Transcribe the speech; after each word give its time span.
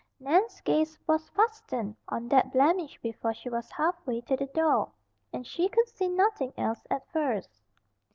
Nan's 0.19 0.61
gaze 0.61 0.97
was 1.05 1.29
fastened 1.29 1.95
on 2.07 2.27
that 2.29 2.51
blemish 2.51 2.97
before 3.03 3.35
she 3.35 3.49
was 3.51 3.69
half 3.69 4.03
way 4.07 4.19
to 4.21 4.35
the 4.35 4.47
door, 4.47 4.91
and 5.31 5.45
she 5.45 5.69
could 5.69 5.87
see 5.87 6.09
nothing 6.09 6.51
else 6.57 6.81
at 6.89 7.07
first. 7.11 7.61